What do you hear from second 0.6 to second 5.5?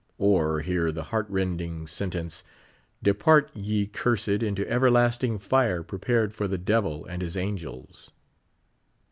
hear the heart rending sentence: "Depart, ye cursed, into everlasting